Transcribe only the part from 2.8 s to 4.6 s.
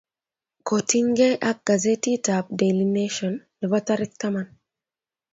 nation nebo tarik taman